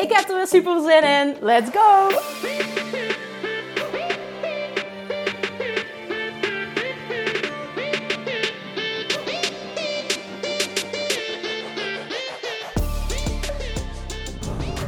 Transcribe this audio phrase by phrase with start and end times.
[0.00, 1.36] Ik heb er weer super zin in.
[1.40, 2.08] Let's go!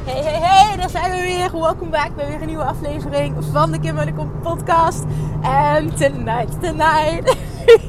[0.05, 1.61] Hey, hey, hey, daar zijn we weer.
[1.61, 5.05] Welkom back bij weer een nieuwe aflevering van de Kim Welkom podcast.
[5.43, 7.37] En tonight, tonight.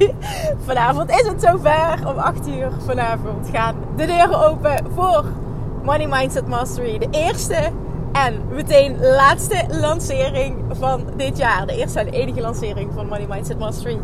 [0.66, 2.08] vanavond is het zover.
[2.08, 5.43] Om 8 uur vanavond gaan de deuren open voor
[5.84, 6.98] Money Mindset Mastery.
[6.98, 7.72] De eerste
[8.12, 11.68] en meteen laatste lancering van dit jaar.
[11.68, 14.00] De eerste en enige lancering van Money Mindset Mastery.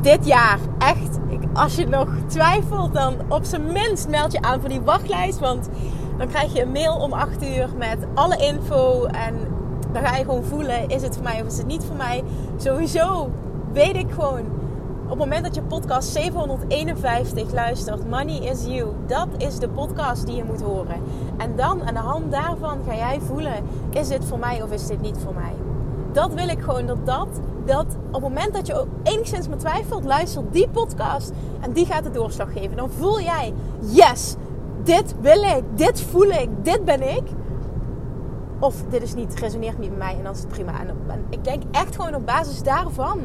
[0.00, 0.58] Dit jaar.
[0.78, 1.18] Echt,
[1.52, 5.38] als je nog twijfelt, dan op zijn minst meld je aan voor die wachtlijst.
[5.38, 5.68] Want
[6.18, 9.04] dan krijg je een mail om 8 uur met alle info.
[9.04, 9.34] En
[9.92, 12.22] dan ga je gewoon voelen, is het voor mij of is het niet voor mij.
[12.56, 13.30] Sowieso
[13.72, 14.44] weet ik gewoon
[15.04, 20.26] op het moment dat je podcast 751 luistert, Money is You, dat is de podcast
[20.26, 21.02] die je moet horen.
[21.36, 24.86] En dan aan de hand daarvan ga jij voelen, is dit voor mij of is
[24.86, 25.52] dit niet voor mij?
[26.12, 27.28] Dat wil ik gewoon, dat dat,
[27.64, 31.86] dat op het moment dat je ook enigszins maar twijfelt, luister die podcast en die
[31.86, 32.76] gaat de doorslag geven.
[32.76, 34.34] Dan voel jij, yes,
[34.82, 37.22] dit wil ik, dit voel ik, dit ben ik.
[38.58, 40.72] Of dit is niet, resoneert niet met mij en dan is het prima.
[40.80, 43.20] En ik denk echt gewoon op basis daarvan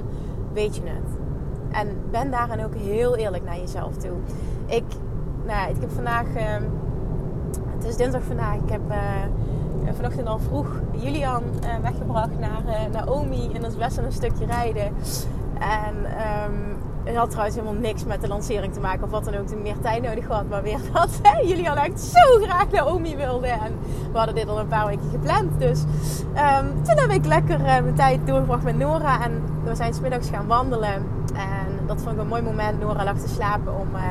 [0.54, 1.29] weet je het.
[1.72, 4.16] En ben daarin ook heel eerlijk naar jezelf toe.
[4.66, 4.84] Ik,
[5.46, 6.44] nou, ik heb vandaag, uh,
[7.78, 13.50] het is dinsdag vandaag, ik heb uh, vanochtend al vroeg Julian uh, weggebracht naar Naomi.
[13.54, 14.94] En dat is best wel een stukje rijden.
[15.60, 19.36] En um, het had trouwens helemaal niks met de lancering te maken of wat dan
[19.36, 19.48] ook.
[19.48, 20.50] Toen meer tijd nodig had.
[20.50, 21.10] Maar weer dat
[21.44, 23.48] Julian echt zo graag Naomi wilde.
[23.48, 23.78] En
[24.12, 25.60] we hadden dit al een paar weken gepland.
[25.60, 25.84] Dus
[26.24, 29.24] um, toen heb ik lekker mijn tijd doorgebracht met Nora.
[29.24, 31.19] En we zijn smiddags gaan wandelen.
[31.90, 32.80] Dat vond ik een mooi moment.
[32.80, 34.02] Nora lag te slapen om uh,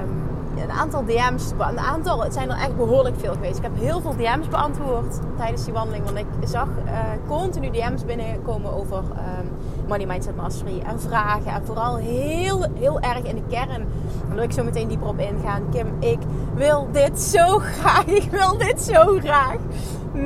[0.00, 1.50] um, een aantal DM's.
[1.58, 3.56] Een aantal, het zijn er echt behoorlijk veel geweest.
[3.56, 6.04] Ik heb heel veel DM's beantwoord tijdens die wandeling.
[6.04, 6.92] Want ik zag uh,
[7.26, 9.50] continu DM's binnenkomen over um,
[9.88, 10.82] Money Mindset Mastery.
[10.86, 11.52] En vragen.
[11.52, 13.86] En vooral heel, heel erg in de kern.
[14.26, 15.62] Daar wil ik zo meteen dieper op ingaan.
[15.70, 16.18] Kim, ik
[16.54, 18.04] wil dit zo graag.
[18.06, 19.58] Ik wil dit zo graag.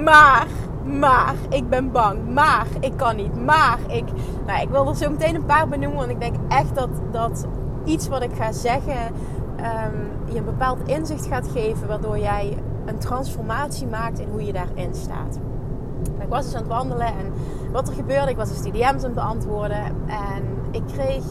[0.05, 0.47] Maar
[0.85, 2.33] maar ik ben bang.
[2.33, 3.45] Maar ik kan niet.
[3.45, 4.05] Maar ik.
[4.47, 5.99] Nou, ik wil er zo meteen een paar benoemen.
[5.99, 7.47] Want ik denk echt dat, dat
[7.85, 9.07] iets wat ik ga zeggen.
[9.57, 11.89] Um, je een bepaald inzicht gaat geven.
[11.89, 15.39] Waardoor jij een transformatie maakt in hoe je daarin staat.
[16.21, 17.07] Ik was dus aan het wandelen.
[17.07, 17.33] En
[17.73, 18.31] wat er gebeurde.
[18.31, 19.85] Ik was dus die aan het beantwoorden.
[20.07, 21.25] En ik kreeg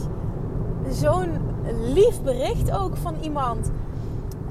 [0.90, 1.50] zo'n
[1.94, 3.70] lief bericht ook van iemand.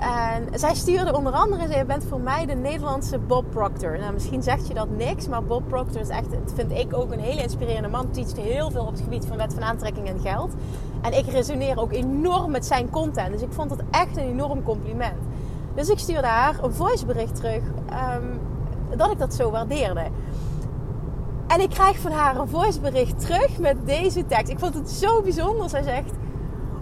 [0.01, 3.99] En zij stuurde onder andere, je bent voor mij de Nederlandse Bob Proctor.
[3.99, 7.19] Nou, misschien zegt je dat niks, maar Bob Proctor is echt, vind ik ook een
[7.19, 8.11] hele inspirerende man.
[8.11, 10.53] Teacht heel veel op het gebied van wet van aantrekking en geld.
[11.01, 13.31] En ik resoneer ook enorm met zijn content.
[13.31, 15.21] Dus ik vond het echt een enorm compliment.
[15.75, 17.63] Dus ik stuurde haar een voicebericht terug
[18.13, 18.39] um,
[18.97, 20.03] dat ik dat zo waardeerde.
[21.47, 24.51] En ik krijg van haar een voicebericht terug met deze tekst.
[24.51, 25.69] Ik vond het zo bijzonder.
[25.69, 26.11] Zij zegt: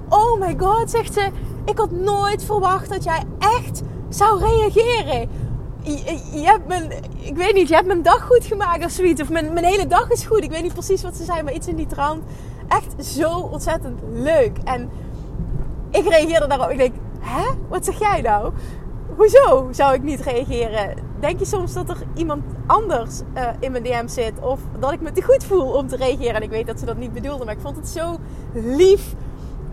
[0.10, 1.30] Oh my god, zegt ze
[1.66, 5.30] ik had nooit verwacht dat jij echt zou reageren.
[6.34, 9.22] Je, hebt mijn, ik weet niet, je hebt mijn dag goed gemaakt of zoiets.
[9.22, 10.44] Of mijn, mijn hele dag is goed.
[10.44, 12.24] Ik weet niet precies wat ze zei, maar iets in die trant.
[12.68, 14.58] Echt zo ontzettend leuk.
[14.64, 14.90] En
[15.92, 16.70] ik reageerde daarop.
[16.70, 17.50] Ik denk, hè?
[17.68, 18.54] Wat zeg jij nou?
[19.16, 20.96] Hoezo zou ik niet reageren?
[21.20, 24.34] Denk je soms dat er iemand anders uh, in mijn DM zit?
[24.42, 26.36] Of dat ik me te goed voel om te reageren?
[26.36, 28.18] En ik weet dat ze dat niet bedoelde, maar ik vond het zo
[28.54, 29.16] lief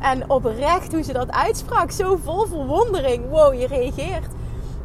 [0.01, 1.91] en oprecht hoe ze dat uitsprak.
[1.91, 3.31] Zo vol verwondering.
[3.31, 4.27] Wow, je reageert.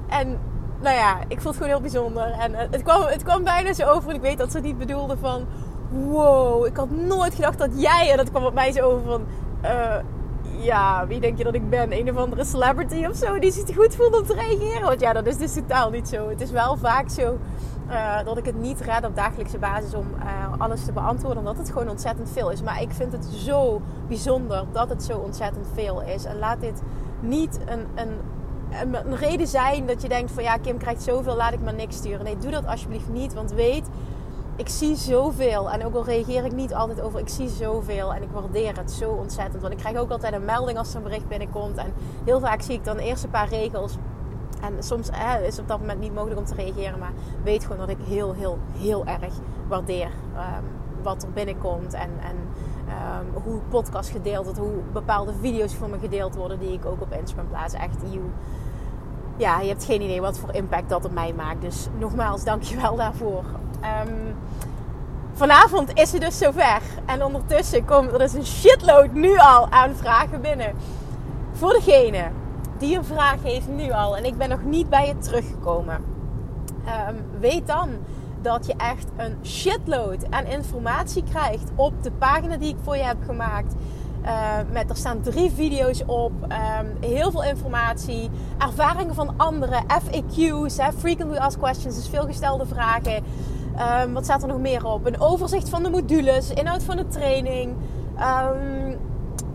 [0.10, 0.40] En
[0.82, 2.32] nou ja, ik vond het gewoon heel bijzonder.
[2.32, 4.10] En eh, het kwam, het kwam bijna zo over.
[4.10, 5.46] En ik weet dat ze het niet bedoelde van...
[5.90, 8.12] Wow, ik had nooit gedacht dat jij...
[8.12, 9.22] En dat kwam op mij zo over van...
[9.64, 9.96] Uh,
[10.64, 11.98] ja, wie denk je dat ik ben?
[11.98, 14.88] Een of andere celebrity of zo die zich goed voelt om te reageren?
[14.88, 16.30] Want ja, dat is dus totaal niet zo.
[16.30, 17.38] Het is wel vaak zo
[17.92, 21.40] uh, dat ik het niet red op dagelijkse basis om uh, alles te beantwoorden.
[21.40, 22.62] Omdat het gewoon ontzettend veel is.
[22.62, 26.26] Maar ik vind het zo bijzonder dat het zo ontzettend veel is.
[26.26, 26.82] En laat dit
[27.20, 28.18] niet een, een,
[29.06, 31.96] een, reden zijn dat je denkt van ja, Kim krijgt zoveel, laat ik maar niks
[31.96, 32.24] sturen.
[32.24, 33.34] Nee, doe dat alsjeblieft niet.
[33.34, 33.90] Want weet,
[34.56, 35.72] ik zie zoveel.
[35.72, 38.14] En ook al reageer ik niet altijd over, ik zie zoveel.
[38.14, 39.62] En ik waardeer het zo ontzettend.
[39.62, 41.78] Want ik krijg ook altijd een melding als er een bericht binnenkomt.
[41.78, 41.94] En
[42.26, 43.98] heel vaak zie ik dan eerst een paar regels
[44.62, 47.00] En soms eh, is het op dat moment niet mogelijk om te reageren.
[47.00, 47.12] Maar
[47.44, 49.34] weet gewoon dat ik heel, heel, heel erg
[49.68, 50.64] waardeer ehm,
[51.02, 51.94] wat er binnenkomt.
[51.94, 52.36] En, en
[52.88, 54.60] um, hoe podcast gedeeld wordt.
[54.60, 56.60] Hoe bepaalde video's voor me gedeeld worden.
[56.60, 57.74] Die ik ook op Instagram plaats.
[57.74, 58.24] Echt, you,
[59.38, 61.62] ja, je hebt geen idee wat voor impact dat op mij maakt.
[61.62, 63.44] Dus nogmaals, dankjewel daarvoor.
[64.08, 64.36] Um,
[65.34, 66.82] vanavond is het dus zover.
[67.06, 70.74] En ondertussen komt er dus een shitload nu al aan vragen binnen.
[71.54, 72.32] Voor degene
[72.82, 75.96] die een vraag heeft nu al en ik ben nog niet bij je teruggekomen.
[77.10, 77.90] Um, weet dan
[78.42, 83.04] dat je echt een shitload aan informatie krijgt op de pagina die ik voor je
[83.04, 83.74] heb gemaakt.
[84.26, 90.78] Uh, met, er staan drie video's op, um, heel veel informatie, ervaringen van anderen, FAQ's,
[90.78, 93.24] hè, frequently asked questions, dus veelgestelde vragen.
[94.14, 95.06] Wat staat er nog meer op?
[95.06, 97.76] Een overzicht van de modules, inhoud van de training.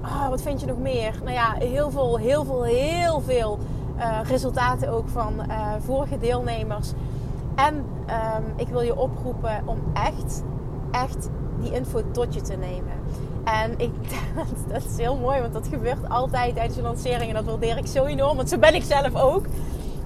[0.06, 1.12] Oh, wat vind je nog meer?
[1.22, 3.58] Nou ja, heel veel, heel veel, heel veel
[3.98, 6.92] uh, resultaten ook van uh, vorige deelnemers.
[7.54, 10.42] En um, ik wil je oproepen om echt,
[10.90, 11.28] echt
[11.60, 12.92] die info tot je te nemen.
[13.44, 13.90] En ik,
[14.72, 17.28] dat is heel mooi, want dat gebeurt altijd tijdens de lancering.
[17.28, 19.46] En dat waardeer ik zo enorm, want zo ben ik zelf ook.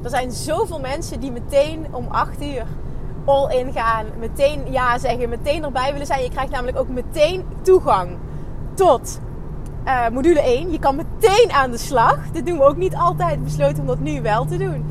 [0.02, 2.67] Er zijn zoveel mensen die meteen om 8 uur
[3.25, 4.06] all in gaan.
[4.19, 6.23] Meteen ja zeggen, meteen erbij willen zijn.
[6.23, 8.17] Je krijgt namelijk ook meteen toegang
[8.75, 9.20] tot
[9.86, 10.72] uh, module 1.
[10.72, 12.18] Je kan meteen aan de slag.
[12.32, 13.44] Dit doen we ook niet altijd.
[13.44, 14.84] Besloten om dat nu wel te doen.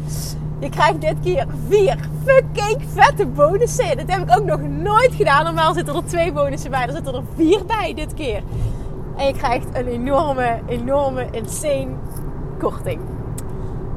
[0.59, 3.97] Je krijgt dit keer vier fucking vette bonussen.
[3.97, 5.44] Dat heb ik ook nog nooit gedaan.
[5.44, 6.86] Normaal zitten er twee bonussen bij.
[6.86, 8.44] Er zitten er vier bij dit keer.
[9.18, 11.88] En je krijgt een enorme, enorme, insane
[12.59, 13.01] korting.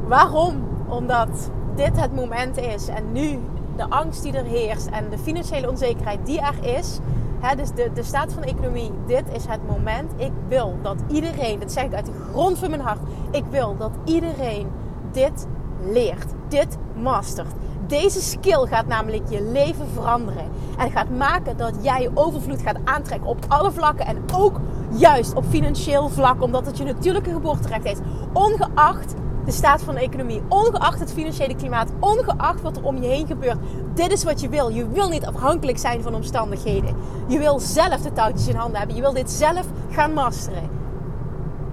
[0.09, 0.71] Waarom?
[0.89, 2.89] Omdat dit het moment is.
[2.89, 3.39] En nu
[3.77, 6.99] de angst die er heerst en de financiële onzekerheid die er is.
[7.57, 10.13] Dus de, de staat van de economie, dit is het moment.
[10.17, 12.99] Ik wil dat iedereen, dat zeg ik uit de grond van mijn hart,
[13.31, 14.69] ik wil dat iedereen
[15.13, 15.47] dit
[15.81, 17.53] leert, dit mastert.
[17.87, 20.45] Deze skill gaat namelijk je leven veranderen.
[20.79, 24.07] En gaat maken dat jij overvloed gaat aantrekken op alle vlakken.
[24.07, 24.61] En ook
[24.91, 26.43] juist op financieel vlak.
[26.43, 27.99] Omdat het je natuurlijke geboorterecht is.
[28.33, 33.09] Ongeacht de staat van de economie, ongeacht het financiële klimaat, ongeacht wat er om je
[33.09, 33.59] heen gebeurt.
[33.95, 34.69] Dit is wat je wil.
[34.69, 36.97] Je wil niet afhankelijk zijn van omstandigheden.
[37.27, 38.97] Je wil zelf de touwtjes in handen hebben.
[38.97, 40.71] Je wil dit zelf gaan masteren.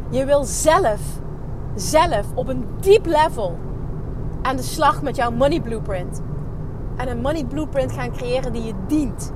[0.09, 0.99] Je wil zelf,
[1.75, 3.57] zelf op een diep level
[4.41, 6.21] aan de slag met jouw money blueprint.
[6.95, 9.33] En een money blueprint gaan creëren die je dient.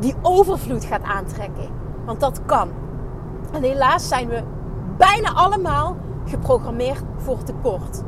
[0.00, 1.68] Die overvloed gaat aantrekken.
[2.04, 2.68] Want dat kan.
[3.52, 4.42] En helaas zijn we
[4.96, 8.02] bijna allemaal geprogrammeerd voor tekort.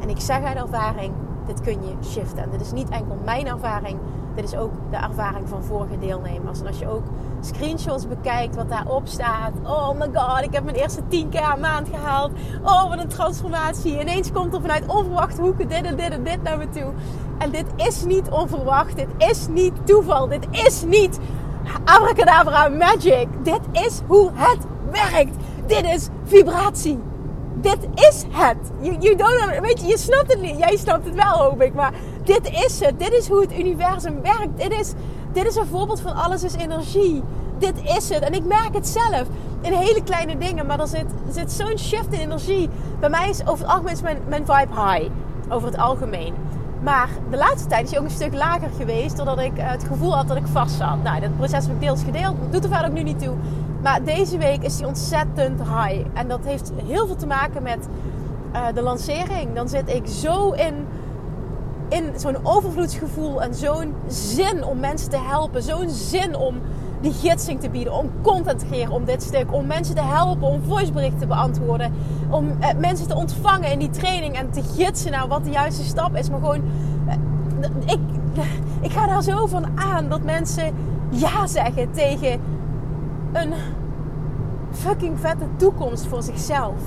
[0.00, 1.12] En ik zeg uit ervaring,
[1.46, 2.42] dit kun je shiften.
[2.42, 3.98] En dit is niet enkel mijn ervaring,
[4.34, 6.60] dit is ook de ervaring van vorige deelnemers.
[6.60, 7.04] En als je ook
[7.40, 9.52] screenshots bekijkt wat daarop staat.
[9.62, 12.32] Oh my god, ik heb mijn eerste 10k aan maand gehaald.
[12.62, 14.00] Oh, wat een transformatie.
[14.00, 16.92] Ineens komt er vanuit onverwachte hoeken dit en dit en dit naar me toe.
[17.38, 18.96] En dit is niet onverwacht.
[18.96, 20.28] Dit is niet toeval.
[20.28, 21.18] Dit is niet
[21.84, 23.28] abracadabra magic.
[23.42, 25.36] Dit is hoe het werkt.
[25.66, 26.98] Dit is vibratie
[27.60, 28.56] dit is het.
[29.60, 30.58] Weet je, je snapt het niet.
[30.58, 31.74] Jij snapt het wel, hoop ik.
[31.74, 31.92] Maar
[32.24, 32.98] dit is het.
[32.98, 34.56] Dit is hoe het universum werkt.
[34.56, 34.92] Dit is,
[35.32, 37.22] dit is een voorbeeld van alles is energie.
[37.58, 38.22] Dit is het.
[38.22, 39.26] En ik merk het zelf
[39.60, 40.66] in hele kleine dingen.
[40.66, 42.68] Maar er zit, zit zo'n shift in energie.
[43.00, 45.10] Bij mij is over het algemeen mijn, mijn vibe high.
[45.48, 46.34] Over het algemeen.
[46.82, 49.16] Maar de laatste tijd is hij ook een stuk lager geweest.
[49.16, 51.02] Doordat ik eh, het gevoel had dat ik vast zat.
[51.02, 52.36] Nou, dat proces heb ik deels gedeeld.
[52.50, 53.34] Doet er verder ook nu niet toe.
[53.82, 56.06] Maar deze week is hij ontzettend high.
[56.14, 57.88] En dat heeft heel veel te maken met
[58.52, 59.54] uh, de lancering.
[59.54, 60.86] Dan zit ik zo in,
[61.88, 65.62] in zo'n overvloedsgevoel en zo'n zin om mensen te helpen.
[65.62, 66.60] Zo'n zin om
[67.00, 70.48] die gidsing te bieden, om content te creëren om dit stuk, om mensen te helpen,
[70.48, 71.92] om voiceberichten te beantwoorden,
[72.30, 75.84] om uh, mensen te ontvangen in die training en te gidsen naar wat de juiste
[75.84, 76.30] stap is.
[76.30, 76.62] Maar gewoon,
[77.06, 77.98] uh, ik,
[78.86, 80.74] ik ga daar zo van aan dat mensen
[81.10, 82.40] ja zeggen tegen
[83.32, 83.52] een
[84.70, 86.80] fucking vette toekomst voor zichzelf.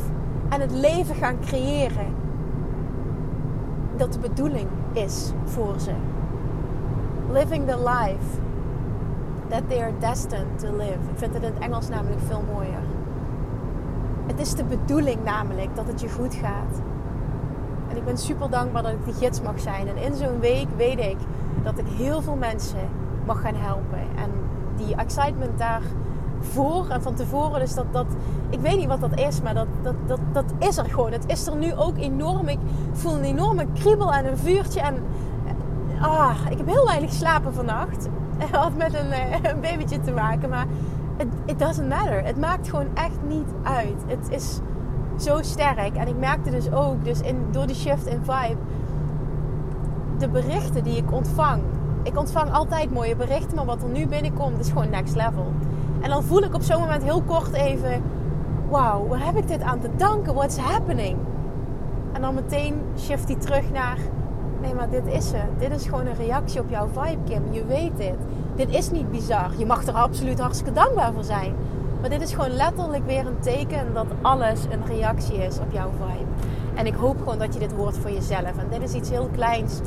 [0.49, 2.15] En het leven gaan creëren.
[3.97, 5.91] Dat de bedoeling is voor ze.
[7.31, 8.41] Living the life
[9.47, 10.97] that they are destined to live.
[11.11, 12.83] Ik vind het in het Engels namelijk veel mooier.
[14.27, 16.81] Het is de bedoeling namelijk dat het je goed gaat.
[17.89, 19.87] En ik ben super dankbaar dat ik die gids mag zijn.
[19.87, 21.17] En in zo'n week weet ik
[21.63, 22.89] dat ik heel veel mensen
[23.25, 23.99] mag gaan helpen.
[24.15, 24.29] En
[24.75, 25.81] die excitement daar
[26.51, 27.59] voor en van tevoren.
[27.59, 28.05] Dus dat, dat,
[28.49, 31.11] ik weet niet wat dat is, maar dat, dat, dat, dat is er gewoon.
[31.11, 32.47] Het is er nu ook enorm.
[32.47, 32.59] Ik
[32.91, 34.81] voel een enorme kriebel en een vuurtje.
[34.81, 34.95] En
[36.01, 38.09] ah, ik heb heel weinig slapen vannacht.
[38.37, 40.65] Het had met een, eh, een babytje te maken, maar
[41.45, 42.25] it doesn't matter.
[42.25, 44.03] Het maakt gewoon echt niet uit.
[44.07, 44.59] Het is
[45.17, 45.95] zo sterk.
[45.95, 48.57] En ik merkte dus ook, dus in, door die shift in vibe,
[50.17, 51.61] de berichten die ik ontvang.
[52.03, 55.53] Ik ontvang altijd mooie berichten, maar wat er nu binnenkomt is gewoon next level.
[56.03, 58.03] En dan voel ik op zo'n moment heel kort even:
[58.69, 60.33] wauw, waar heb ik dit aan te danken?
[60.33, 61.17] What's happening?
[62.13, 63.97] En dan meteen shift hij terug naar:
[64.61, 65.59] nee, maar dit is het.
[65.59, 67.43] Dit is gewoon een reactie op jouw vibe, Kim.
[67.51, 68.17] Je weet dit.
[68.55, 69.49] Dit is niet bizar.
[69.57, 71.55] Je mag er absoluut hartstikke dankbaar voor zijn.
[72.01, 75.89] Maar dit is gewoon letterlijk weer een teken dat alles een reactie is op jouw
[75.89, 76.29] vibe.
[76.75, 78.57] En ik hoop gewoon dat je dit hoort voor jezelf.
[78.57, 79.79] En dit is iets heel kleins.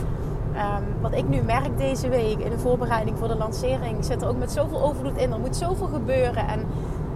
[0.56, 4.04] Um, wat ik nu merk deze week in de voorbereiding voor de lancering.
[4.04, 5.32] zit er ook met zoveel overvloed in.
[5.32, 6.48] Er moet zoveel gebeuren.
[6.48, 6.60] En,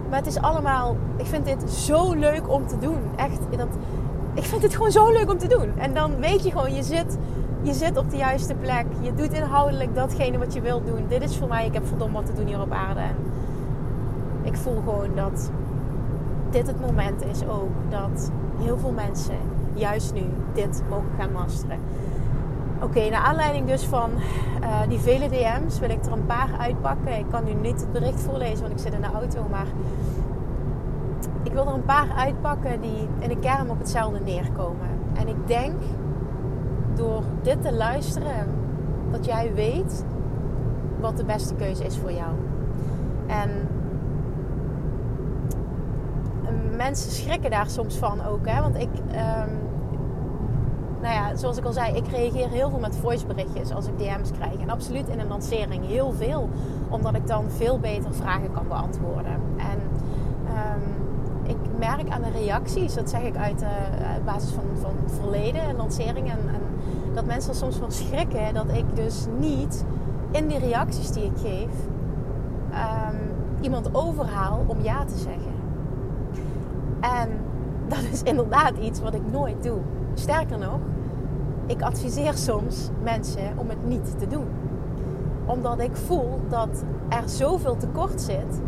[0.09, 0.97] maar het is allemaal...
[1.17, 2.99] Ik vind dit zo leuk om te doen.
[3.15, 3.39] Echt.
[3.57, 3.67] Dat,
[4.33, 5.77] ik vind het gewoon zo leuk om te doen.
[5.77, 7.17] En dan weet je gewoon, je zit,
[7.61, 8.85] je zit op de juiste plek.
[8.99, 11.05] Je doet inhoudelijk datgene wat je wilt doen.
[11.07, 12.99] Dit is voor mij, ik heb verdomme wat te doen hier op aarde.
[12.99, 13.15] En
[14.41, 15.51] ik voel gewoon dat
[16.49, 19.37] dit het moment is ook dat heel veel mensen
[19.73, 21.79] juist nu dit mogen gaan masteren.
[22.81, 24.09] Oké, naar aanleiding dus van
[24.61, 27.17] uh, die vele DM's wil ik er een paar uitpakken.
[27.17, 29.45] Ik kan nu niet het bericht voorlezen, want ik zit in de auto.
[29.49, 29.67] Maar
[31.43, 34.89] ik wil er een paar uitpakken die in de kern op hetzelfde neerkomen.
[35.13, 35.81] En ik denk
[36.95, 38.47] door dit te luisteren
[39.11, 40.05] dat jij weet
[40.99, 42.31] wat de beste keuze is voor jou.
[43.27, 43.49] En
[46.75, 48.47] mensen schrikken daar soms van ook.
[48.47, 48.61] Hè?
[48.61, 49.70] Want ik, um,
[51.01, 54.31] nou ja, zoals ik al zei, ik reageer heel veel met voiceberichtjes als ik DM's
[54.31, 54.55] krijg.
[54.59, 56.49] En absoluut in een lancering heel veel.
[56.89, 59.39] Omdat ik dan veel beter vragen kan beantwoorden.
[59.57, 59.79] En
[60.45, 60.81] um,
[61.43, 65.75] ik merk aan de reacties, dat zeg ik uit, de basis van, van verleden en
[65.75, 66.31] lanceringen.
[66.31, 66.61] En,
[67.13, 69.85] dat mensen soms van schrikken dat ik dus niet
[70.31, 71.69] in die reacties die ik geef
[72.71, 73.19] um,
[73.61, 75.53] iemand overhaal om ja te zeggen.
[76.99, 77.29] En
[77.87, 79.79] dat is inderdaad iets wat ik nooit doe.
[80.13, 80.79] Sterker nog,
[81.65, 84.47] ik adviseer soms mensen om het niet te doen.
[85.45, 88.61] Omdat ik voel dat er zoveel tekort zit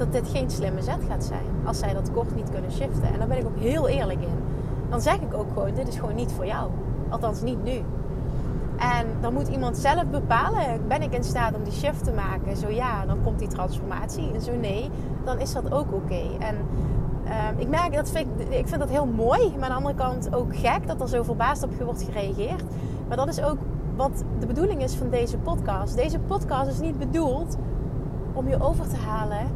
[0.00, 1.46] dat dit geen slimme zet gaat zijn.
[1.64, 3.12] Als zij dat tekort niet kunnen shiften.
[3.12, 4.38] En daar ben ik ook heel eerlijk in.
[4.88, 6.70] Dan zeg ik ook gewoon, dit is gewoon niet voor jou.
[7.08, 7.82] Althans niet nu.
[8.76, 12.56] En dan moet iemand zelf bepalen, ben ik in staat om die shift te maken?
[12.56, 14.32] Zo ja, dan komt die transformatie.
[14.34, 14.90] En zo nee,
[15.24, 16.22] dan is dat ook oké.
[16.38, 16.56] En
[17.30, 19.94] Ehm, ik merk dat vind ik, ik vind dat heel mooi, maar aan de andere
[19.94, 22.62] kant ook gek dat er zo verbaasd op wordt gereageerd.
[23.08, 23.58] Maar dat is ook
[23.96, 25.96] wat de bedoeling is van deze podcast.
[25.96, 27.56] Deze podcast is niet bedoeld
[28.32, 29.46] om je over te halen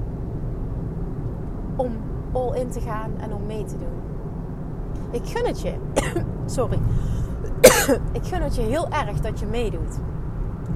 [1.76, 1.92] om
[2.32, 4.02] all in te gaan en om mee te doen.
[5.10, 5.74] Ik gun het je.
[6.56, 6.78] Sorry.
[8.18, 9.98] ik gun het je heel erg dat je meedoet.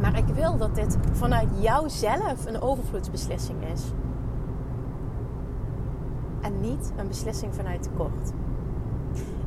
[0.00, 3.82] Maar ik wil dat dit vanuit jouzelf een overvloedsbeslissing is
[6.48, 8.32] en niet een beslissing vanuit tekort.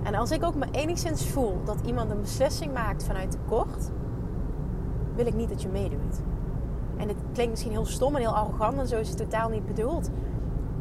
[0.03, 3.89] En als ik ook maar enigszins voel dat iemand een beslissing maakt vanuit tekort,
[5.15, 6.22] wil ik niet dat je meedoet.
[6.98, 9.65] En het klinkt misschien heel stom en heel arrogant en zo is het totaal niet
[9.65, 10.10] bedoeld.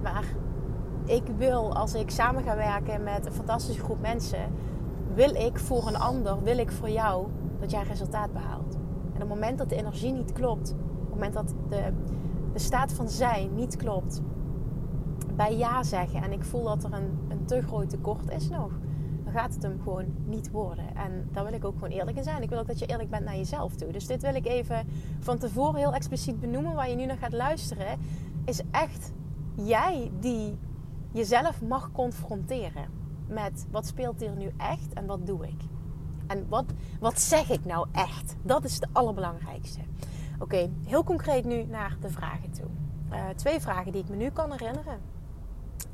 [0.02, 0.24] Maar
[1.04, 4.52] ik wil, als ik samen ga werken met een fantastische groep mensen,
[5.14, 7.26] wil ik voor een ander, wil ik voor jou
[7.60, 8.74] dat jij resultaat behaalt.
[9.14, 11.92] En op het moment dat de energie niet klopt, op het moment dat de,
[12.52, 14.22] de staat van zijn niet klopt,
[15.40, 18.70] bij ja zeggen en ik voel dat er een, een te groot tekort is nog,
[19.24, 20.96] dan gaat het hem gewoon niet worden.
[20.96, 22.42] En daar wil ik ook gewoon eerlijk in zijn.
[22.42, 23.92] Ik wil ook dat je eerlijk bent naar jezelf toe.
[23.92, 24.86] Dus dit wil ik even
[25.20, 26.74] van tevoren heel expliciet benoemen.
[26.74, 27.98] Waar je nu naar gaat luisteren,
[28.44, 29.12] is echt
[29.54, 30.58] jij die
[31.12, 32.88] jezelf mag confronteren
[33.28, 35.62] met wat speelt hier nu echt en wat doe ik.
[36.26, 36.64] En wat,
[37.00, 38.36] wat zeg ik nou echt?
[38.42, 39.80] Dat is het allerbelangrijkste.
[40.38, 42.68] Oké, heel concreet nu naar de vragen toe.
[43.12, 45.18] Uh, twee vragen die ik me nu kan herinneren.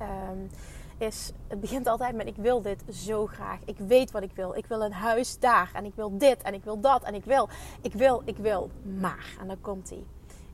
[0.01, 0.51] Um,
[0.99, 3.59] is, het begint altijd met ik wil dit zo graag.
[3.65, 4.55] Ik weet wat ik wil.
[4.55, 5.71] Ik wil een huis daar.
[5.75, 6.43] En ik wil dit.
[6.43, 7.03] En ik wil dat.
[7.03, 7.49] En ik wil,
[7.81, 8.71] ik wil, ik wil.
[9.01, 9.37] Maar.
[9.41, 10.05] En dan komt hij.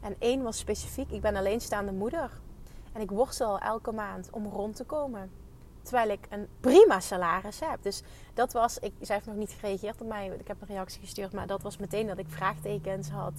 [0.00, 1.10] En één was specifiek.
[1.10, 2.30] Ik ben alleenstaande moeder.
[2.92, 5.30] En ik worstel elke maand om rond te komen.
[5.82, 7.82] Terwijl ik een prima salaris heb.
[7.82, 8.02] Dus
[8.34, 10.26] dat was, ik, zij heeft nog niet gereageerd op mij.
[10.38, 13.32] Ik heb een reactie gestuurd, maar dat was meteen dat ik vraagtekens had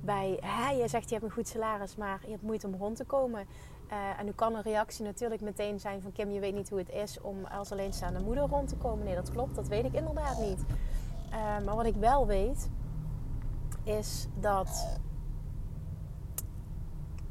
[0.00, 2.96] bij, hè, je zegt je hebt een goed salaris, maar je hebt moeite om rond
[2.96, 3.46] te komen.
[3.90, 6.78] Uh, en nu kan een reactie natuurlijk meteen zijn van Kim, je weet niet hoe
[6.78, 9.04] het is om als alleenstaande moeder rond te komen.
[9.04, 10.60] Nee, dat klopt, dat weet ik inderdaad niet.
[11.30, 12.68] Uh, maar wat ik wel weet,
[13.82, 14.98] is dat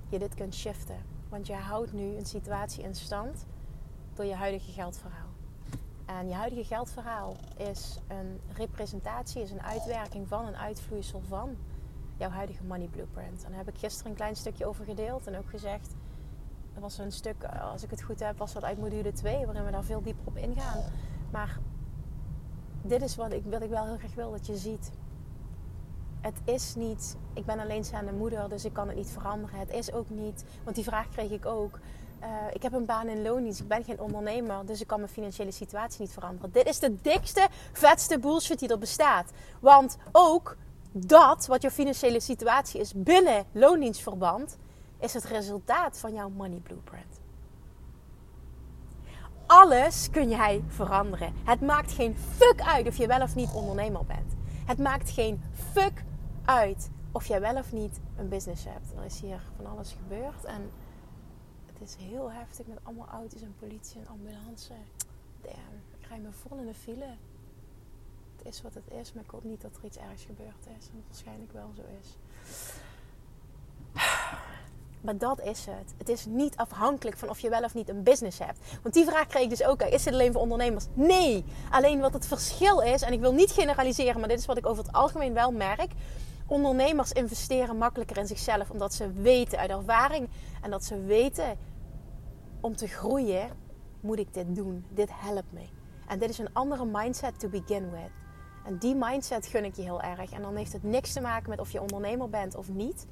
[0.10, 0.98] je dit kunt shiften.
[1.30, 3.46] Want je houdt nu een situatie in stand
[4.14, 5.28] door je huidige geldverhaal.
[6.06, 11.58] En je huidige geldverhaal is een representatie, is een uitwerking van, een uitvloeisel van
[12.18, 13.44] jouw huidige money blueprint.
[13.44, 15.94] En daar heb ik gisteren een klein stukje over gedeeld en ook gezegd
[16.80, 19.66] was een stuk, eh, als ik het goed heb, was dat uit module 2, waarin
[19.66, 20.84] we daar veel dieper op ingaan.
[21.32, 21.60] Maar
[22.82, 24.92] dit is wat ik, wat ik wel heel graag wil dat je ziet.
[26.22, 29.60] Het is niet, ik ben alleenstaande moeder, dus ik kan het niet veranderen.
[29.60, 31.80] Het is ook niet, want die vraag kreeg ik ook.
[32.22, 35.12] Uh, ik heb een baan in loondienst, ik ben geen ondernemer, dus ik kan mijn
[35.12, 36.52] financiële situatie niet veranderen.
[36.52, 39.32] Dit is de dikste, vetste bullshit die er bestaat.
[39.60, 40.58] Want ook
[40.92, 44.58] dat, wat je financiële situatie is binnen loondienstverband,
[45.00, 47.20] is het resultaat van jouw money blueprint.
[49.46, 51.34] Alles kun jij veranderen.
[51.44, 54.34] Het maakt geen fuck uit of je wel of niet ondernemer bent.
[54.66, 55.42] Het maakt geen
[55.72, 56.04] fuck
[56.46, 58.94] uit of jij wel of niet een business hebt.
[58.98, 60.72] Er is hier van alles gebeurd en
[61.66, 64.74] het is heel heftig met allemaal auto's en politie en ambulance.
[65.42, 67.16] Damn, ik rij me vol in de file.
[68.38, 70.90] Het is wat het is, maar ik hoop niet dat er iets ergs gebeurd is.
[70.90, 72.18] En waarschijnlijk wel zo is.
[75.02, 75.94] Maar dat is het.
[75.98, 78.60] Het is niet afhankelijk van of je wel of niet een business hebt.
[78.82, 79.82] Want die vraag kreeg ik dus ook.
[79.82, 80.86] Is dit alleen voor ondernemers?
[80.94, 81.46] Nee.
[81.72, 84.66] Alleen wat het verschil is, en ik wil niet generaliseren, maar dit is wat ik
[84.66, 85.92] over het algemeen wel merk.
[86.48, 90.30] Ondernemers investeren makkelijker in zichzelf omdat ze weten uit ervaring
[90.62, 91.58] en dat ze weten
[92.62, 93.50] om te groeien
[94.00, 94.86] moet ik dit doen.
[94.90, 95.68] Dit helpt me.
[96.08, 98.12] En dit is een andere mindset to begin with.
[98.66, 100.32] En die mindset gun ik je heel erg.
[100.32, 103.08] En dan heeft het niks te maken met of je ondernemer bent of niet.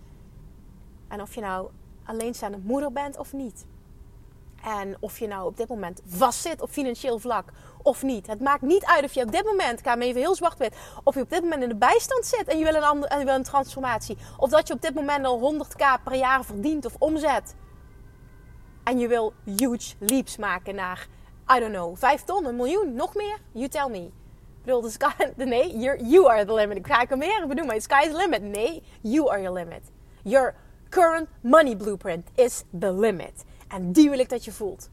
[1.07, 1.69] En of je nou
[2.05, 3.65] alleenstaande moeder bent of niet.
[4.63, 7.49] En of je nou op dit moment vastzit op financieel vlak
[7.81, 8.27] of niet.
[8.27, 10.75] Het maakt niet uit of je op dit moment, ik ga hem even heel zwart-wit,
[11.03, 13.19] of je op dit moment in de bijstand zit en je wil een, ander, en
[13.19, 14.17] je wil een transformatie.
[14.37, 17.55] Of dat je op dit moment al 100k per jaar verdient of omzet.
[18.83, 21.07] En je wil huge leaps maken naar,
[21.55, 23.37] I don't know, 5 ton, een miljoen, nog meer?
[23.51, 24.05] You tell me.
[24.05, 26.77] Ik bedoel, de sky, nee, you are the limit.
[26.77, 28.41] Ik ga ik er meer bedoel, maar sky is the limit.
[28.41, 29.91] Nee, you are your limit.
[30.23, 30.55] Your
[30.89, 33.45] current money blueprint is the limit.
[33.67, 34.89] En die wil ik dat je voelt.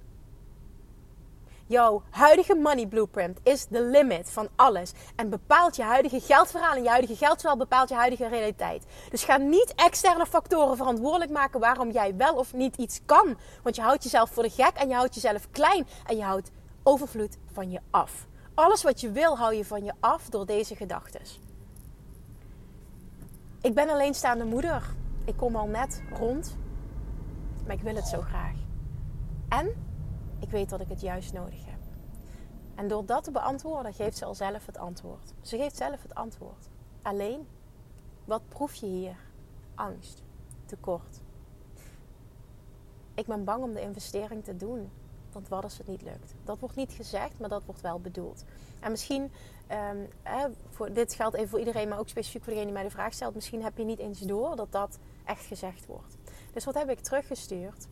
[1.67, 4.93] Jouw huidige money blueprint is de limit van alles.
[5.17, 8.85] En bepaalt je huidige geldverhaal en je huidige geldverhaal bepaalt je huidige realiteit.
[9.11, 13.39] Dus ga niet externe factoren verantwoordelijk maken waarom jij wel of niet iets kan.
[13.63, 15.87] Want je houdt jezelf voor de gek en je houdt jezelf klein.
[16.07, 16.51] En je houdt
[16.83, 18.27] overvloed van je af.
[18.55, 21.21] Alles wat je wil hou je van je af door deze gedachten.
[23.61, 24.83] Ik ben alleenstaande moeder.
[25.25, 26.57] Ik kom al net rond,
[27.67, 28.57] maar ik wil het zo graag.
[29.49, 29.75] En
[30.41, 31.81] ik weet dat ik het juist nodig heb.
[32.75, 35.33] En door dat te beantwoorden, geeft ze al zelf het antwoord.
[35.41, 36.69] Ze geeft zelf het antwoord.
[37.03, 37.47] Alleen,
[38.25, 39.17] wat proef je hier?
[39.75, 40.23] Angst,
[40.65, 41.21] tekort.
[43.15, 44.91] Ik ben bang om de investering te doen.
[45.33, 46.35] Want wat als het niet lukt?
[46.45, 48.45] Dat wordt niet gezegd, maar dat wordt wel bedoeld.
[48.81, 49.33] En misschien,
[49.93, 50.09] um,
[50.69, 53.13] voor, dit geldt even voor iedereen, maar ook specifiek voor degene die mij de vraag
[53.13, 53.35] stelt.
[53.35, 56.17] Misschien heb je niet eens door dat dat echt gezegd wordt.
[56.53, 57.87] Dus wat heb ik teruggestuurd?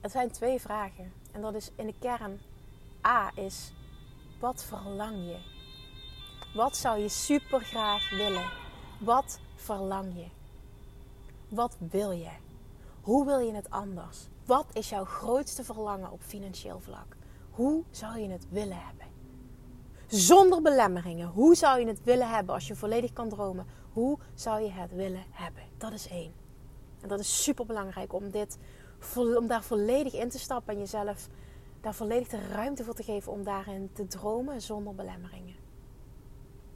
[0.00, 1.12] Het zijn twee vragen.
[1.32, 2.40] En dat is in de kern.
[3.06, 3.72] A is,
[4.40, 5.38] wat verlang je?
[6.54, 8.50] Wat zou je super graag willen?
[9.00, 10.26] Wat verlang je?
[11.48, 12.30] Wat wil je?
[13.00, 14.28] Hoe wil je het anders?
[14.46, 17.16] Wat is jouw grootste verlangen op financieel vlak?
[17.50, 19.06] Hoe zou je het willen hebben?
[20.06, 21.28] Zonder belemmeringen.
[21.28, 23.66] Hoe zou je het willen hebben als je volledig kan dromen?
[23.92, 25.62] Hoe zou je het willen hebben?
[25.76, 26.32] Dat is één.
[27.00, 28.58] En dat is super belangrijk om, dit,
[29.14, 31.28] om daar volledig in te stappen en jezelf
[31.80, 35.56] daar volledig de ruimte voor te geven om daarin te dromen zonder belemmeringen.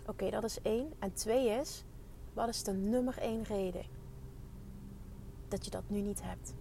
[0.07, 0.93] Oké, dat is één.
[0.99, 1.85] En twee is,
[2.33, 3.85] wat is de nummer één reden
[5.49, 6.55] dat je dat nu niet hebt?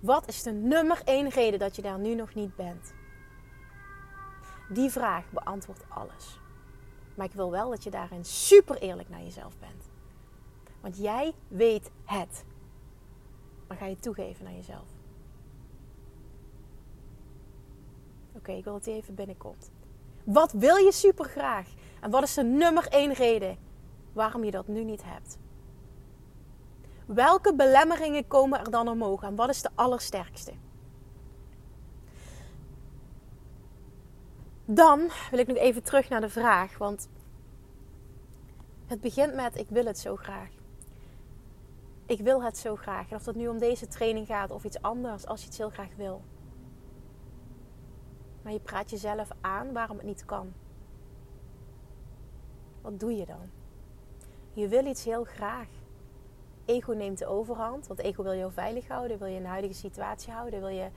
[0.00, 2.92] Wat is de nummer één reden dat je daar nu nog niet bent?
[4.68, 6.40] Die vraag beantwoordt alles.
[7.20, 9.88] Maar ik wil wel dat je daarin super eerlijk naar jezelf bent.
[10.80, 12.44] Want jij weet het.
[13.68, 14.88] Maar ga je toegeven naar jezelf.
[18.32, 19.70] Oké, ik wil dat hij even binnenkomt.
[20.24, 21.68] Wat wil je super graag?
[22.00, 23.58] En wat is de nummer één reden
[24.12, 25.38] waarom je dat nu niet hebt?
[27.06, 30.52] Welke belemmeringen komen er dan omhoog en wat is de allersterkste?
[34.72, 37.08] Dan wil ik nog even terug naar de vraag, want
[38.86, 40.48] het begint met ik wil het zo graag.
[42.06, 43.10] Ik wil het zo graag.
[43.10, 45.70] En of dat nu om deze training gaat of iets anders, als je het heel
[45.70, 46.22] graag wil.
[48.42, 50.52] Maar je praat jezelf aan waarom het niet kan.
[52.80, 53.50] Wat doe je dan?
[54.52, 55.68] Je wil iets heel graag.
[56.64, 59.74] Ego neemt de overhand, want ego wil je veilig houden, wil je in de huidige
[59.74, 60.88] situatie houden, wil je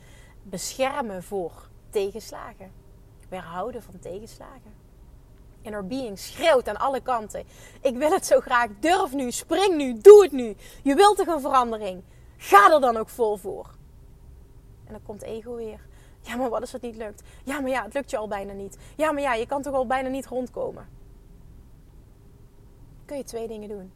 [0.43, 2.82] beschermen voor tegenslagen
[3.33, 4.73] weerhouden van tegenslagen.
[5.61, 7.43] Inner being schreeuwt aan alle kanten.
[7.81, 8.69] Ik wil het zo graag.
[8.79, 9.31] Durf nu.
[9.31, 9.97] Spring nu.
[9.97, 10.55] Doe het nu.
[10.83, 12.03] Je wilt toch een verandering.
[12.37, 13.75] Ga er dan ook vol voor.
[14.85, 15.79] En dan komt ego weer.
[16.21, 17.23] Ja, maar wat als het niet lukt?
[17.43, 18.77] Ja, maar ja, het lukt je al bijna niet.
[18.97, 20.87] Ja, maar ja, je kan toch al bijna niet rondkomen.
[23.05, 23.93] Kun je twee dingen doen.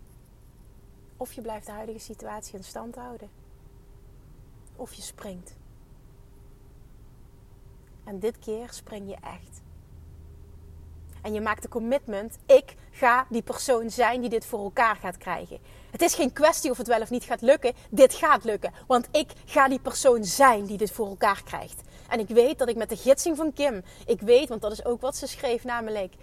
[1.17, 3.29] Of je blijft de huidige situatie in stand houden.
[4.75, 5.55] Of je springt.
[8.07, 9.61] En dit keer spring je echt.
[11.21, 15.17] En je maakt de commitment: ik ga die persoon zijn die dit voor elkaar gaat
[15.17, 15.59] krijgen.
[15.91, 17.73] Het is geen kwestie of het wel of niet gaat lukken.
[17.89, 18.73] Dit gaat lukken.
[18.87, 21.81] Want ik ga die persoon zijn die dit voor elkaar krijgt.
[22.09, 24.85] En ik weet dat ik met de gidsing van Kim, ik weet, want dat is
[24.85, 26.13] ook wat ze schreef, namelijk.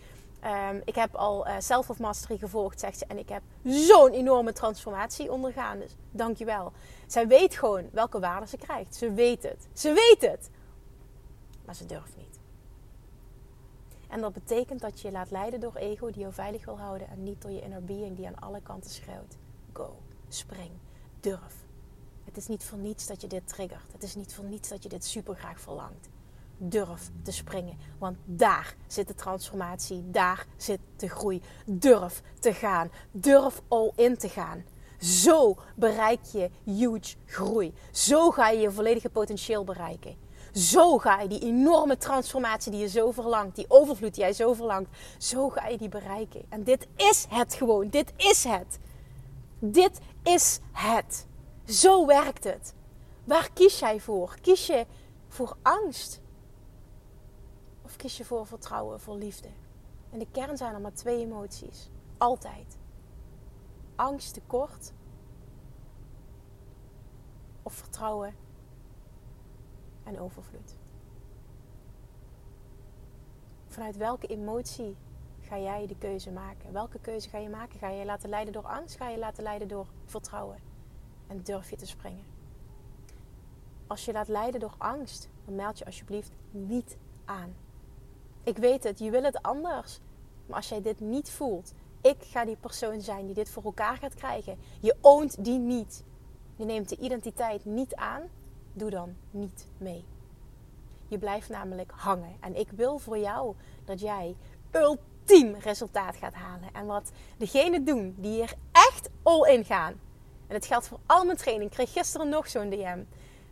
[0.71, 3.05] Um, ik heb al uh, Self of Mastery gevolgd, zegt ze.
[3.09, 5.79] En ik heb zo'n enorme transformatie ondergaan.
[5.79, 6.73] Dus dankjewel.
[7.07, 8.95] Zij weet gewoon welke waarde ze krijgt.
[8.95, 9.67] Ze weet het.
[9.73, 10.51] Ze weet het.
[11.65, 12.39] Maar ze durft niet.
[14.09, 17.09] En dat betekent dat je je laat leiden door ego die jou veilig wil houden.
[17.09, 19.37] En niet door je inner being die aan alle kanten schreeuwt.
[19.73, 19.97] Go.
[20.29, 20.71] Spring.
[21.21, 21.65] Durf.
[22.25, 23.93] Het is niet voor niets dat je dit triggert.
[23.93, 26.09] Het is niet voor niets dat je dit super graag verlangt.
[26.57, 31.43] Durf te springen, want daar zit de transformatie, daar zit de groei.
[31.67, 34.65] Durf te gaan, durf all in te gaan.
[34.99, 37.73] Zo bereik je huge groei.
[37.91, 40.17] Zo ga je je volledige potentieel bereiken.
[40.55, 44.53] Zo ga je die enorme transformatie die je zo verlangt, die overvloed die jij zo
[44.53, 46.45] verlangt, zo ga je die bereiken.
[46.49, 47.89] En dit is het gewoon.
[47.89, 48.79] Dit is het.
[49.59, 51.27] Dit is het.
[51.65, 52.75] Zo werkt het.
[53.25, 54.37] Waar kies jij voor?
[54.41, 54.87] Kies je
[55.29, 56.21] voor angst?
[57.83, 59.49] Of kies je voor vertrouwen, voor liefde?
[60.11, 61.91] En de kern zijn er maar twee emoties.
[62.19, 62.79] Altijd.
[63.97, 64.93] Angst, tekort.
[67.63, 68.44] Of vertrouwen
[70.05, 70.77] en overvloed.
[73.67, 74.97] Vanuit welke emotie
[75.41, 76.73] ga jij de keuze maken?
[76.73, 77.79] Welke keuze ga je maken?
[77.79, 78.97] Ga je je laten leiden door angst?
[78.97, 80.59] Ga je laten leiden door vertrouwen?
[81.27, 82.25] En durf je te springen?
[83.87, 87.55] Als je laat leiden door angst, dan meld je alsjeblieft niet aan.
[88.43, 90.01] Ik weet het, je wil het anders.
[90.47, 93.97] Maar als jij dit niet voelt, ik ga die persoon zijn die dit voor elkaar
[93.97, 94.59] gaat krijgen.
[94.81, 96.05] Je oont die niet.
[96.57, 98.23] Je neemt de identiteit niet aan.
[98.75, 100.05] Doe dan niet mee.
[101.09, 102.37] Je blijft namelijk hangen.
[102.41, 104.37] En ik wil voor jou dat jij
[104.71, 106.69] ultiem resultaat gaat halen.
[106.73, 109.93] En wat degenen doen die hier echt all in gaan.
[110.47, 111.71] En het geldt voor al mijn training.
[111.71, 113.03] Ik kreeg gisteren nog zo'n DM.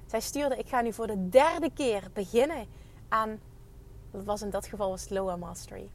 [0.07, 2.67] Zij stuurde, ik ga nu voor de derde keer beginnen
[3.09, 3.41] aan
[4.13, 5.89] dat was in dat geval was het Loa Mastery.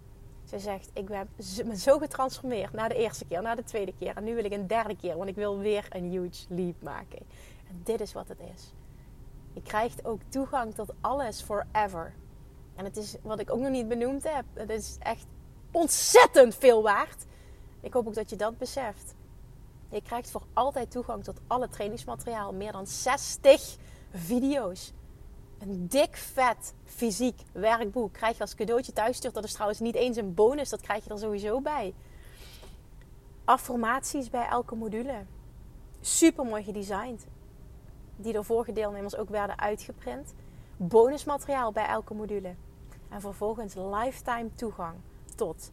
[0.44, 1.30] Ze zegt, ik ben
[1.78, 4.16] zo getransformeerd na de eerste keer, na de tweede keer.
[4.16, 7.20] En nu wil ik een derde keer, want ik wil weer een huge leap maken.
[7.70, 8.74] En dit is wat het is.
[9.58, 12.14] Je krijgt ook toegang tot alles forever.
[12.76, 14.46] En het is wat ik ook nog niet benoemd heb.
[14.54, 15.26] Het is echt
[15.72, 17.26] ontzettend veel waard.
[17.82, 19.16] Ik hoop ook dat je dat beseft.
[19.90, 22.54] Je krijgt voor altijd toegang tot alle trainingsmateriaal.
[22.54, 23.78] Meer dan 60
[24.12, 24.94] video's
[25.60, 29.34] een dik vet fysiek werkboek krijg je als cadeautje thuis stuurt.
[29.34, 31.94] Dat is trouwens niet eens een bonus, dat krijg je er sowieso bij.
[33.46, 35.26] Affirmaties bij elke module.
[36.02, 37.28] Super mooi gedesigned.
[38.18, 40.34] Die door vorige deelnemers ook werden uitgeprint.
[40.78, 42.56] Bonusmateriaal bij elke module.
[43.10, 44.96] En vervolgens lifetime toegang
[45.36, 45.72] tot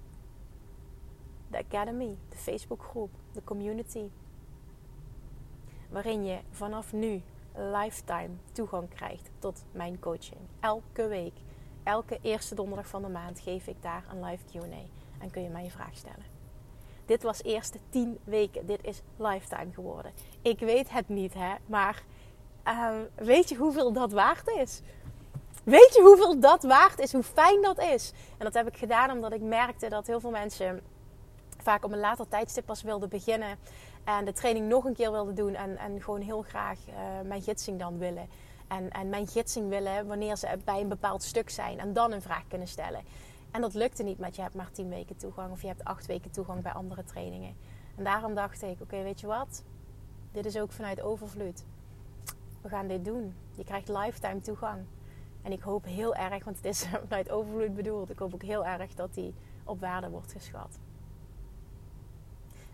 [1.51, 4.05] de Academy, de Facebookgroep, de community.
[5.91, 7.23] Waarin je vanaf nu
[7.55, 10.41] lifetime toegang krijgt tot mijn coaching.
[10.61, 11.35] Elke week,
[11.83, 14.77] elke eerste donderdag van de maand geef ik daar een live QA
[15.19, 16.33] en kun je mij je vraag stellen.
[17.07, 18.67] Dit was eerste 10 weken.
[18.67, 20.13] Dit is lifetime geworden.
[20.43, 22.05] Ik weet het niet, hè, maar
[22.65, 24.81] ehm, weet je hoeveel dat waard is?
[25.65, 27.13] Weet je hoeveel dat waard is?
[27.13, 28.13] Hoe fijn dat is?
[28.39, 30.81] En dat heb ik gedaan omdat ik merkte dat heel veel mensen
[31.63, 33.59] vaak op een later tijdstip pas wilden beginnen.
[34.05, 35.55] En de training nog een keer wilde doen.
[35.55, 38.29] En, en gewoon heel graag uh, mijn gidsing dan willen.
[38.69, 41.79] En, en mijn gidsing willen wanneer ze bij een bepaald stuk zijn.
[41.79, 43.03] En dan een vraag kunnen stellen.
[43.51, 45.53] En dat lukte niet met je hebt maar 10 weken toegang.
[45.53, 47.57] Of je hebt 8 weken toegang bij andere trainingen.
[47.97, 49.63] En daarom dacht ik, oké, weet je wat?
[50.33, 51.65] Dit is ook vanuit overvloed.
[52.65, 53.35] We gaan dit doen.
[53.57, 54.85] Je krijgt lifetime toegang.
[55.43, 58.11] En ik hoop heel erg, want het is vanuit overvloed bedoeld.
[58.11, 60.79] Ik hoop ook heel erg dat die op waarde wordt geschat.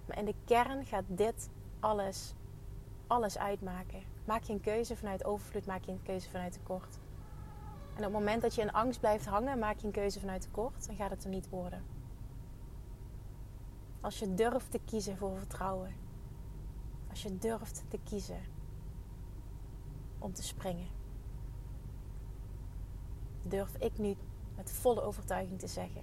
[0.07, 1.51] Maar in de kern gaat dit
[1.81, 2.35] alles,
[3.07, 4.03] alles uitmaken.
[4.25, 6.99] Maak je een keuze vanuit overvloed, maak je een keuze vanuit tekort.
[7.97, 10.41] En op het moment dat je in angst blijft hangen, maak je een keuze vanuit
[10.41, 11.85] tekort, dan gaat het er niet worden.
[14.01, 15.95] Als je durft te kiezen voor vertrouwen.
[17.11, 18.41] Als je durft te kiezen
[20.21, 20.89] om te springen.
[23.43, 24.17] Durf ik nu
[24.57, 26.03] met volle overtuiging te zeggen: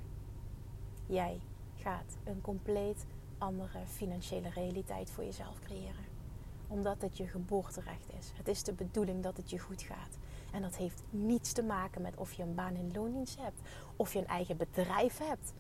[1.06, 1.40] jij
[1.76, 3.06] gaat een compleet
[3.38, 6.06] andere financiële realiteit voor jezelf creëren.
[6.68, 8.32] Omdat het je geboorterecht is.
[8.36, 10.18] Het is de bedoeling dat het je goed gaat.
[10.52, 13.62] En dat heeft niets te maken met of je een baan in loondienst hebt,
[13.96, 15.54] of je een eigen bedrijf hebt,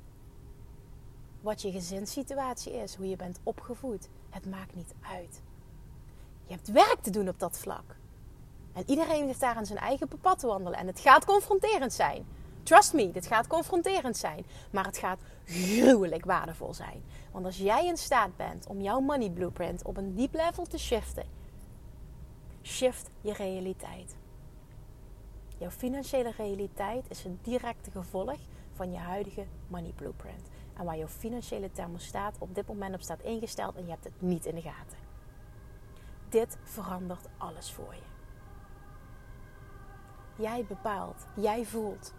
[1.41, 4.09] wat je gezinssituatie is, hoe je bent opgevoed.
[4.29, 5.41] Het maakt niet uit.
[6.45, 7.96] Je hebt werk te doen op dat vlak.
[8.77, 10.79] En iedereen heeft daar aan zijn eigen pad te wandelen.
[10.79, 12.27] En het gaat confronterend zijn.
[12.63, 14.45] Trust me, dit gaat confronterend zijn.
[14.71, 17.03] Maar het gaat gruwelijk waardevol zijn.
[17.31, 20.77] Want als jij in staat bent om jouw money blueprint op een diep level te
[20.77, 21.25] shiften,
[22.63, 24.15] shift je realiteit.
[25.57, 28.37] Jouw financiële realiteit is een directe gevolg
[28.73, 30.47] van je huidige money blueprint.
[30.73, 34.21] En waar jouw financiële thermostaat op dit moment op staat ingesteld en je hebt het
[34.21, 34.97] niet in de gaten.
[36.29, 38.16] Dit verandert alles voor je.
[40.37, 42.13] Jij bepaalt, jij voelt.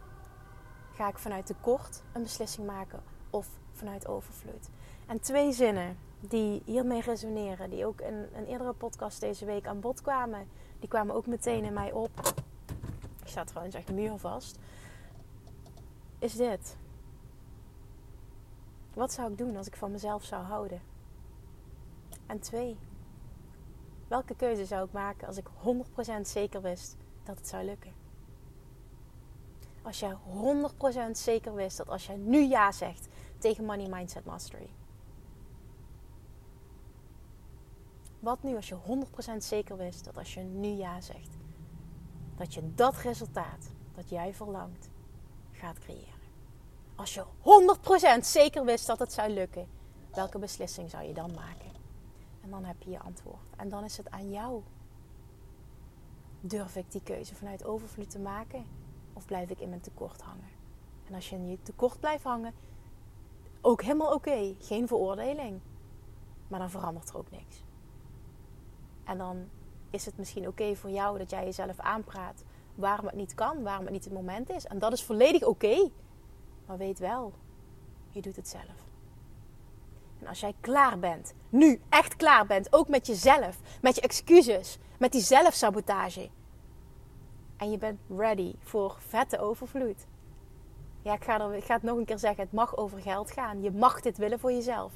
[0.93, 4.69] Ga ik vanuit tekort een beslissing maken of vanuit overvloed?
[5.07, 9.81] En twee zinnen die hiermee resoneren, die ook in een eerdere podcast deze week aan
[9.81, 12.11] bod kwamen, die kwamen ook meteen in mij op.
[13.23, 14.59] Ik sta trouwens echt muurvast.
[16.19, 16.77] Is dit.
[18.95, 20.81] Wat zou ik doen als ik van mezelf zou houden?
[22.27, 22.79] En twee,
[24.09, 25.47] welke keuze zou ik maken als ik
[26.19, 27.98] 100% zeker wist dat het zou lukken?
[29.89, 30.17] Als jij
[31.09, 34.71] 100% zeker wist dat als jij nu ja zegt tegen Money Mindset Mastery.
[38.21, 38.77] Wat nu als je
[39.35, 41.37] 100% zeker wist dat als je nu ja zegt,
[42.37, 44.91] dat je dat resultaat dat jij verlangt
[45.53, 46.21] gaat creëren?
[46.95, 47.25] Als je
[48.19, 49.69] 100% zeker wist dat het zou lukken,
[50.13, 51.73] welke beslissing zou je dan maken?
[52.41, 53.43] En dan heb je je antwoord.
[53.57, 54.63] En dan is het aan jou.
[56.41, 58.87] Durf ik die keuze vanuit overvloed te maken?
[59.19, 60.49] Of blijf ik in mijn tekort hangen?
[61.07, 62.55] En als je in je tekort blijft hangen,
[63.61, 64.55] ook helemaal oké.
[64.59, 65.61] Geen veroordeling.
[66.49, 67.63] Maar dan verandert er ook niks.
[69.05, 69.49] En dan
[69.91, 73.85] is het misschien oké voor jou dat jij jezelf aanpraat waarom het niet kan, waarom
[73.85, 74.67] het niet het moment is.
[74.67, 75.91] En dat is volledig oké.
[76.67, 77.33] Maar weet wel,
[78.11, 78.87] je doet het zelf.
[80.21, 84.79] En als jij klaar bent, nu echt klaar bent, ook met jezelf, met je excuses,
[84.99, 86.31] met die zelfsabotage.
[87.59, 90.07] En je bent ready voor vette overvloed.
[91.03, 93.31] Ja, ik ga, er, ik ga het nog een keer zeggen, het mag over geld
[93.31, 93.63] gaan.
[93.63, 94.93] Je mag dit willen voor jezelf.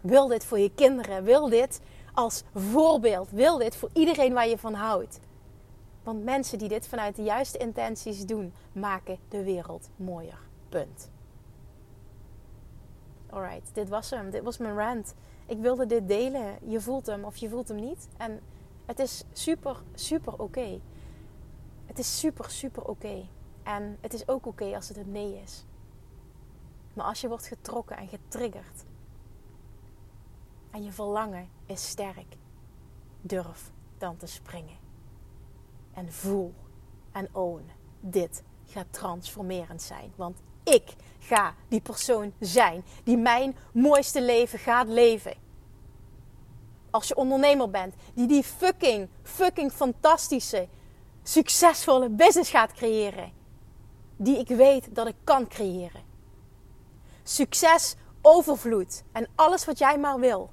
[0.00, 1.24] Wil dit voor je kinderen.
[1.24, 1.80] Wil dit
[2.14, 3.30] als voorbeeld.
[3.30, 5.20] Wil dit voor iedereen waar je van houdt.
[6.02, 10.38] Want mensen die dit vanuit de juiste intenties doen, maken de wereld mooier.
[10.68, 11.10] Punt.
[13.30, 14.30] Alright, dit was hem.
[14.30, 15.14] Dit was mijn rant.
[15.46, 16.58] Ik wilde dit delen.
[16.66, 18.08] Je voelt hem of je voelt hem niet.
[18.16, 18.40] En
[18.86, 20.80] het is super, super oké.
[21.92, 23.28] Het is super, super oké.
[23.62, 25.64] En het is ook oké als het een nee is.
[26.94, 28.84] Maar als je wordt getrokken en getriggerd.
[30.70, 32.36] En je verlangen is sterk.
[33.20, 34.76] Durf dan te springen.
[35.94, 36.54] En voel
[37.10, 37.70] en own.
[38.00, 40.12] Dit gaat transformerend zijn.
[40.16, 45.34] Want ik ga die persoon zijn die mijn mooiste leven gaat leven.
[46.90, 50.68] Als je ondernemer bent, die die fucking, fucking fantastische,
[51.22, 53.32] succesvolle business gaat creëren.
[54.16, 56.02] Die ik weet dat ik kan creëren.
[57.22, 60.50] Succes, overvloed en alles wat jij maar wil,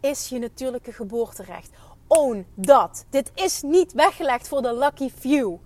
[0.00, 1.70] is je natuurlijke geboorterecht.
[2.06, 3.04] Own dat.
[3.10, 5.56] Dit is niet weggelegd voor de lucky few.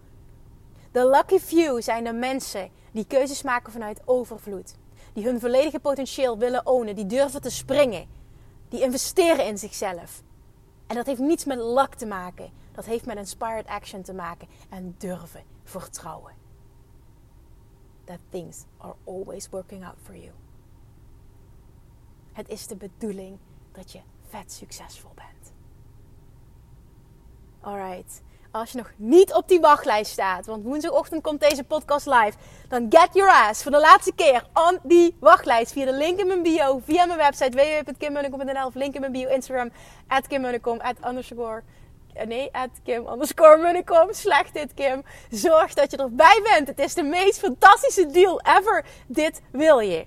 [0.92, 4.74] De lucky few zijn de mensen die keuzes maken vanuit overvloed.
[5.12, 6.94] Die hun volledige potentieel willen ownen.
[6.94, 8.06] Die durven te springen.
[8.68, 10.22] Die investeren in zichzelf.
[10.86, 12.50] En dat heeft niets met luck te maken.
[12.74, 14.48] Dat heeft met inspired action te maken.
[14.70, 16.32] En durven vertrouwen.
[18.04, 20.32] That things are always working out for you.
[22.32, 23.38] Het is de bedoeling
[23.72, 25.52] dat je vet succesvol bent.
[27.60, 28.22] Alright
[28.54, 32.32] als je nog niet op die wachtlijst staat, want woensdagochtend komt deze podcast live,
[32.68, 36.26] dan get your ass voor de laatste keer on die wachtlijst via de link in
[36.26, 39.70] mijn bio, via mijn website www.kimmunnekom.nl of link in mijn bio, Instagram,
[40.06, 41.62] at kimmunnekom, at underscore,
[42.26, 45.02] nee, at kim underscore munnekom, slecht dit Kim.
[45.30, 46.68] Zorg dat je erbij bent.
[46.68, 48.84] Het is de meest fantastische deal ever.
[49.06, 50.06] Dit wil je.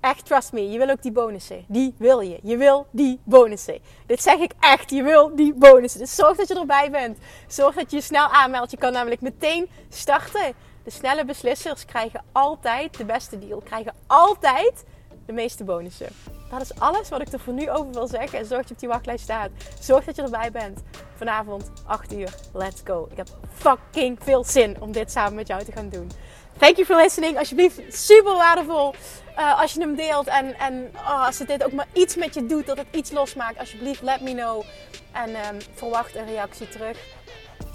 [0.00, 1.64] Echt, trust me, je wil ook die bonussen.
[1.68, 2.38] Die wil je.
[2.42, 3.78] Je wil die bonussen.
[4.06, 6.00] Dit zeg ik echt, je wil die bonussen.
[6.00, 7.18] Dus zorg dat je erbij bent.
[7.46, 8.70] Zorg dat je je snel aanmeldt.
[8.70, 10.54] Je kan namelijk meteen starten.
[10.84, 13.60] De snelle beslissers krijgen altijd de beste deal.
[13.60, 14.84] Krijgen altijd
[15.26, 16.08] de meeste bonussen.
[16.50, 18.46] Dat is alles wat ik er voor nu over wil zeggen.
[18.46, 19.50] Zorg dat je op die wachtlijst staat.
[19.80, 20.82] Zorg dat je erbij bent.
[21.16, 22.34] Vanavond 8 uur.
[22.52, 23.08] Let's go.
[23.10, 26.10] Ik heb fucking veel zin om dit samen met jou te gaan doen.
[26.58, 27.38] thank you for listening.
[27.38, 28.94] Alsjeblieft, super waardevol.
[29.38, 32.34] Uh, als je hem deelt en, en oh, als het dit ook maar iets met
[32.34, 34.64] je doet, dat het iets losmaakt, alsjeblieft, let me know.
[35.12, 36.98] En um, verwacht een reactie terug.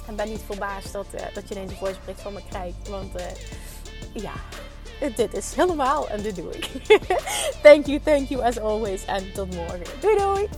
[0.08, 2.90] En ben niet verbaasd dat, uh, dat je ineens een voicebericht van me krijgt.
[2.90, 3.26] Want uh,
[4.14, 4.34] ja,
[5.16, 6.70] dit is helemaal en dit doe ik.
[7.64, 9.06] thank you, thank you as always.
[9.06, 9.84] En tot morgen.
[10.00, 10.50] Doei doei!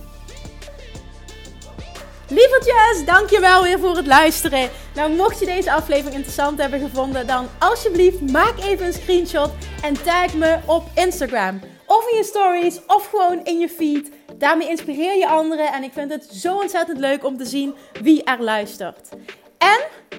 [2.28, 4.70] Lievertjes, dankjewel weer voor het luisteren.
[4.94, 9.50] Nou, mocht je deze aflevering interessant hebben gevonden, dan alsjeblieft maak even een screenshot
[9.82, 11.60] en tag me op Instagram.
[11.86, 14.10] Of in je stories, of gewoon in je feed.
[14.38, 18.24] Daarmee inspireer je anderen en ik vind het zo ontzettend leuk om te zien wie
[18.24, 19.08] er luistert.
[19.58, 19.80] En